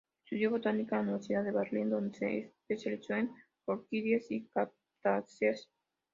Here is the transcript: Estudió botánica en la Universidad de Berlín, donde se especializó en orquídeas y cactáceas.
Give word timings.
Estudió 0.25 0.49
botánica 0.49 0.95
en 0.95 1.05
la 1.05 1.11
Universidad 1.11 1.43
de 1.43 1.51
Berlín, 1.51 1.91
donde 1.91 2.17
se 2.17 2.39
especializó 2.47 3.13
en 3.13 3.29
orquídeas 3.67 4.31
y 4.31 4.47
cactáceas. 4.47 5.69